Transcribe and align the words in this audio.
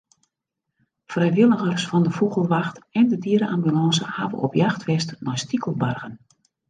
Frijwilligers 1.05 1.85
fan 1.87 2.03
de 2.03 2.11
Fûgelwacht 2.11 2.81
en 2.89 3.07
de 3.11 3.17
diere-ambulânse 3.23 4.05
hawwe 4.15 4.37
op 4.45 4.53
jacht 4.61 4.81
west 4.89 5.09
nei 5.25 5.37
stikelbargen. 5.43 6.13